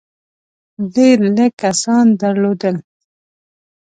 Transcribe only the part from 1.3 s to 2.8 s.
لږ کسان درلودل.